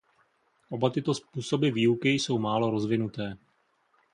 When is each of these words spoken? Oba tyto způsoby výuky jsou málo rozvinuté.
Oba 0.69 0.89
tyto 0.89 1.13
způsoby 1.13 1.69
výuky 1.69 2.09
jsou 2.09 2.39
málo 2.39 2.71
rozvinuté. 2.71 3.37